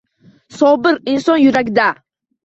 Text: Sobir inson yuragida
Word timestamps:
Sobir 0.61 0.93
inson 1.13 1.41
yuragida 1.41 1.85